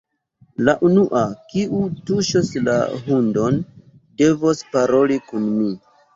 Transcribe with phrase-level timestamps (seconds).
[0.69, 1.19] La unua,
[1.51, 3.61] kiu tuŝos la hundon,
[4.25, 5.71] devos paroli kun mi.